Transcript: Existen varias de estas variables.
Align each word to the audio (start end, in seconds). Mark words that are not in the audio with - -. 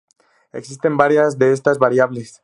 Existen 0.51 0.97
varias 0.97 1.37
de 1.37 1.53
estas 1.53 1.77
variables. 1.77 2.39